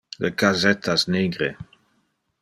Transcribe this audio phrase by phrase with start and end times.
[0.21, 1.51] Le casettas nigre.